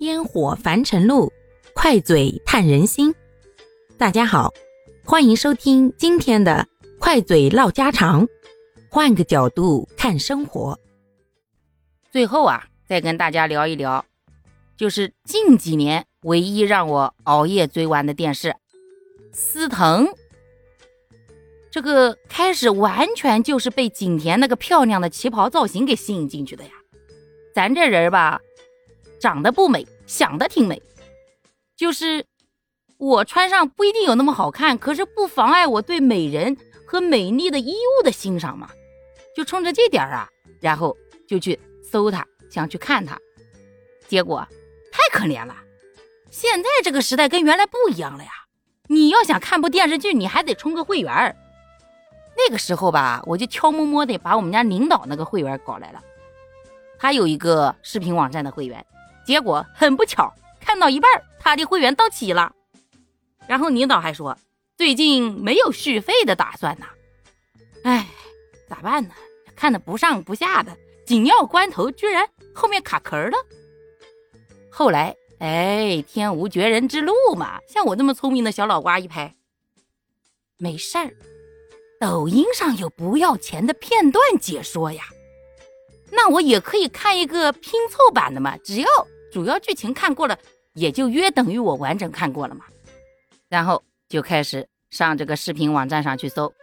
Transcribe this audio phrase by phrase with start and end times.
[0.00, 1.32] 烟火凡尘路，
[1.72, 3.14] 快嘴探人心。
[3.96, 4.52] 大家好，
[5.04, 6.66] 欢迎收听今天的
[6.98, 8.26] 快嘴唠家常，
[8.90, 10.78] 换个角度看生活。
[12.10, 14.04] 最后啊，再跟大家聊一聊，
[14.76, 18.48] 就是近几年唯一让我熬夜追完的电视
[19.32, 20.06] 《司藤》。
[21.70, 26.70] 这个开始完全就是被景甜那个漂亮的旗袍造型给吸引进去的呀。
[27.54, 28.40] 咱这人吧。
[29.24, 30.82] 长得不美，想的挺美，
[31.74, 32.26] 就是
[32.98, 36.54] 我穿上不一定有那么好看，可是不妨碍我对美人
[36.86, 38.68] 和美丽的衣物的欣赏嘛。
[39.34, 40.28] 就冲着这点儿啊，
[40.60, 40.94] 然后
[41.26, 41.58] 就去
[41.90, 43.18] 搜它，想去看它，
[44.06, 44.46] 结果
[44.92, 45.56] 太可怜了。
[46.30, 48.30] 现在这个时代跟原来不一样了呀，
[48.88, 51.34] 你要想看部电视剧，你还得充个会员。
[52.36, 56.02] 那个时候吧，我就悄摸摸的把我们家领导那个会员搞来了，
[56.98, 58.84] 他有一个视频网站的会员。
[59.26, 62.52] 结果很不巧，看到一半，他的会员到期了。
[63.46, 64.36] 然后领导还说，
[64.76, 66.86] 最近没有续费的打算呢。
[67.84, 68.06] 哎，
[68.68, 69.10] 咋办呢？
[69.56, 73.36] 看的不上不下的，紧要关头居然后面卡壳了。
[74.70, 79.34] 后来，哎，天无绝人之路嘛，像我这么聪明的小脑瓜一拍，
[80.56, 81.14] 没事儿，
[82.00, 85.04] 抖音上有不要钱的片段解说呀。
[86.10, 88.88] 那我也可以看一个拼凑版的嘛，只要。
[89.32, 90.38] 主要剧情看过了，
[90.74, 92.66] 也就约等于我完整看过了嘛。
[93.48, 96.54] 然后就开始上这个视频网站上去搜，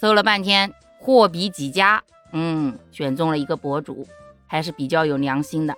[0.00, 4.04] 搜了半天，货比几家，嗯，选中了一个博主，
[4.48, 5.76] 还是比较有良心的。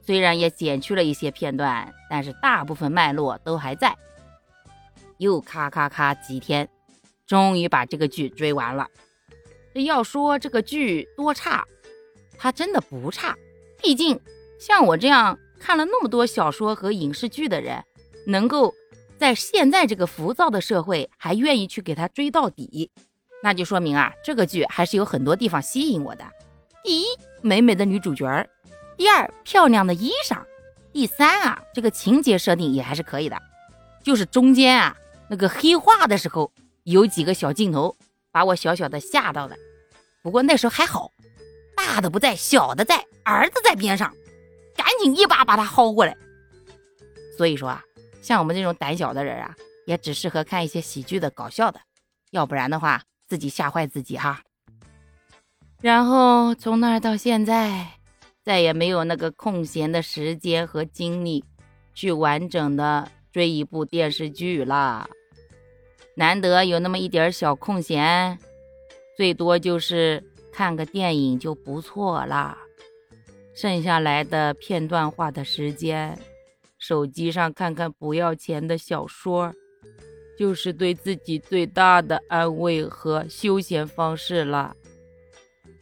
[0.00, 3.94] 虽然也剪去了一些片段，但是大部分脉络都还在。
[5.18, 6.66] 又咔咔咔几天，
[7.26, 8.88] 终于把这个剧追完了。
[9.74, 11.66] 这要说这个剧多差，
[12.40, 13.36] 他真的不差，
[13.82, 14.18] 毕竟
[14.58, 15.38] 像我这样。
[15.62, 17.84] 看了那么多小说和影视剧的人，
[18.26, 18.74] 能够
[19.18, 22.90] 在现在这个浮躁的社会还愿意去给他追到底，
[23.44, 26.24] 那就说明啊，这个剧还是有很多地方吸引我的。
[26.82, 27.04] 第一，
[27.42, 28.26] 美美的女主角；
[28.96, 30.38] 第二，漂亮的衣裳；
[30.94, 33.36] 第三啊，这个情节设定也还是可以的。
[34.02, 34.96] 就是中间啊，
[35.28, 36.50] 那个黑化的时候，
[36.84, 37.94] 有几个小镜头
[38.32, 39.54] 把我小小的吓到了。
[40.22, 41.12] 不过那时候还好，
[41.86, 44.14] 大的不在，小的在，儿子在边上。
[44.76, 46.16] 赶紧一把把他薅过来。
[47.36, 47.82] 所以说啊，
[48.22, 49.54] 像我们这种胆小的人啊，
[49.86, 51.80] 也只适合看一些喜剧的、搞笑的，
[52.30, 54.40] 要不然的话自己吓坏自己哈。
[55.80, 57.86] 然后从那儿到现在，
[58.44, 61.44] 再也没有那个空闲的时间和精力
[61.94, 65.08] 去完整的追一部电视剧了。
[66.14, 68.38] 难得有那么一点小空闲，
[69.16, 72.58] 最多就是看个电影就不错了。
[73.54, 76.18] 剩下来的片段化的时间，
[76.78, 79.52] 手机上看看不要钱的小说，
[80.38, 84.74] 就是对自己最大的安慰和休闲方式了。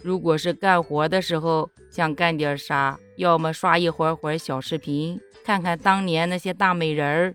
[0.03, 7.35] 如果是干活的时候想干点啥，要么刷一会儿会儿小视频，看看当年那些大美人儿，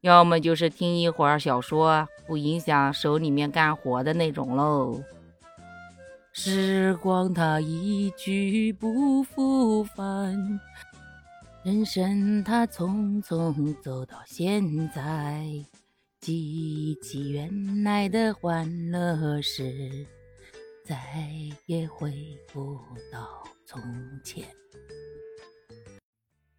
[0.00, 5.02] 要么就是听一会儿小说，不影响手里面干活的那种喽。
[6.40, 10.60] 时光它一去不复返，
[11.64, 15.44] 人生它匆匆走到现在，
[16.20, 20.06] 记起原来的欢乐时，
[20.86, 20.96] 再
[21.66, 22.14] 也回
[22.52, 22.78] 不
[23.12, 23.82] 到从
[24.22, 24.44] 前。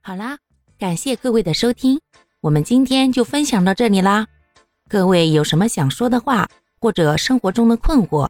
[0.02, 0.38] 好啦，
[0.78, 2.02] 感谢各位的收听，
[2.42, 4.28] 我们今天就分享到这里啦。
[4.90, 6.50] 各位有什么想说的话，
[6.82, 8.30] 或者生活中的困惑？